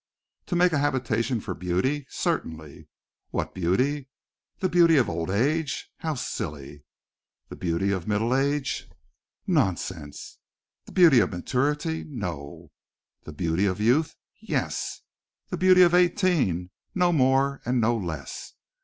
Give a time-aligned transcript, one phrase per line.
[0.47, 2.07] To make a habitation for beauty?
[2.09, 2.87] Certainly!
[3.29, 4.07] What beauty?
[4.57, 5.91] The beauty of old age?
[5.99, 6.85] How silly!
[7.49, 8.89] The beauty of middle age?
[9.45, 10.39] Nonsense!
[10.85, 12.03] The beauty of maturity?
[12.09, 12.71] No!
[13.25, 14.15] The beauty of youth?
[14.39, 15.01] Yes.
[15.49, 16.71] The beauty of eighteen.
[16.95, 18.55] No more and no less.